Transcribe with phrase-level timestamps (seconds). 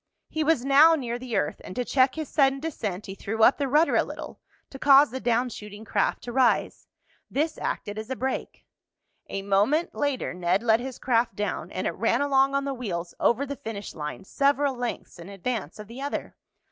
[0.29, 3.59] He was now near the earth, and to check his sudden descent he threw up
[3.59, 4.39] the rudder a little,
[4.71, 6.87] to cause the down shooting craft to rise.
[7.29, 8.65] This acted as a brake.
[9.29, 13.13] A moment later Ned let his craft down, and it ran along on the wheels
[13.19, 16.35] over the finish line, several lengths in advance of the other.